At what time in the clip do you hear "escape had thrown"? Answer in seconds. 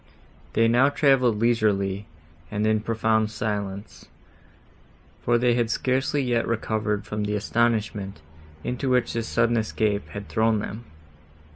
9.57-10.57